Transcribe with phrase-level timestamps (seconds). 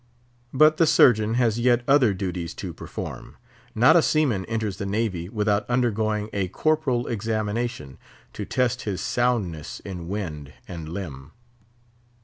[0.51, 3.37] But the Surgeon has yet other duties to perform.
[3.75, 7.99] Not a seaman enters the Navy without undergoing a corporal examination,
[8.33, 11.33] to test his soundness in wind and limb.